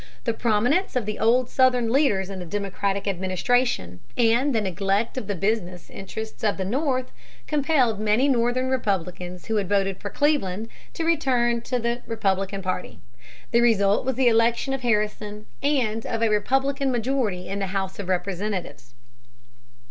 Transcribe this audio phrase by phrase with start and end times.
[0.23, 5.27] The prominence of the old Southern leaders in the Democratic administration, and the neglect of
[5.27, 7.11] the business interests of the North,
[7.45, 12.99] compelled many Northern Republicans who had voted for Cleveland to return to the Republican party.
[13.51, 17.99] The result was the election of Harrison and of a Republican majority in the House
[17.99, 18.95] of Representatives.